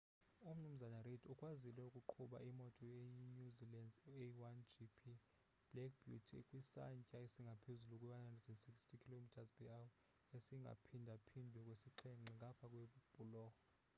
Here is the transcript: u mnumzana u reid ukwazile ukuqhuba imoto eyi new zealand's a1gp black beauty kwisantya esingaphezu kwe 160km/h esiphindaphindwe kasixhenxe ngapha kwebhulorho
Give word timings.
u 0.41 0.51
mnumzana 0.55 0.97
u 0.99 1.03
reid 1.07 1.23
ukwazile 1.33 1.81
ukuqhuba 1.87 2.37
imoto 2.51 2.81
eyi 2.95 3.09
new 3.35 3.49
zealand's 3.57 3.99
a1gp 4.21 4.99
black 5.71 5.93
beauty 6.05 6.37
kwisantya 6.47 7.15
esingaphezu 7.25 7.85
kwe 7.89 7.99
160km/h 8.33 9.67
esiphindaphindwe 10.37 11.59
kasixhenxe 11.67 12.31
ngapha 12.37 12.65
kwebhulorho 12.71 13.59